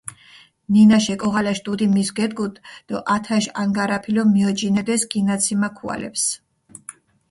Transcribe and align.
ნინაშ 0.75 1.05
ეკოღალაშ 1.15 1.59
დუდი 1.65 1.87
მის 1.93 2.09
გედგუდჷ 2.17 2.57
დო 2.87 2.95
ათაშ 3.15 3.45
ანგარაფილო 3.61 4.23
მიოჯინედეს 4.35 5.01
გინაციმა 5.11 5.69
ქუალეფს. 5.77 6.25